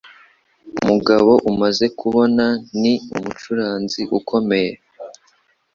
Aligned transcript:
Umugabo 0.81 1.31
umaze 1.51 1.85
kubona 1.99 2.45
ni 2.81 2.93
umucuranzi 3.15 4.01
ukomeye. 4.19 4.71